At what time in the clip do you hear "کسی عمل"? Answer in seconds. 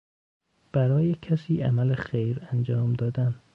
1.21-1.93